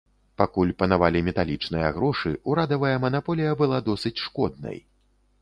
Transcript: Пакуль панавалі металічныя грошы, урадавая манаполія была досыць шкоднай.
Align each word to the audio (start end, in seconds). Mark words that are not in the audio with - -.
Пакуль 0.41 0.69
панавалі 0.79 1.21
металічныя 1.27 1.91
грошы, 1.99 2.33
урадавая 2.53 2.95
манаполія 3.05 3.53
была 3.61 3.77
досыць 3.93 4.15
шкоднай. 4.25 4.77